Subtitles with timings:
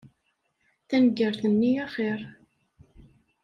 [0.87, 2.19] Taneggart-nni axir.